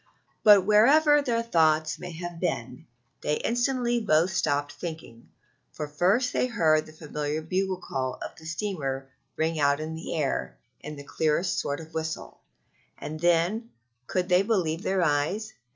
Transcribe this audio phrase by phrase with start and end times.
[0.43, 2.87] But wherever their thoughts may have been,
[3.21, 5.29] they instantly both stopped thinking,
[5.73, 10.15] for first they heard the familiar bugle call of the steamer ring out on the
[10.15, 12.39] air in the clearest sort of a whistle;
[12.97, 13.69] and then
[14.07, 15.53] could they believe their eyes?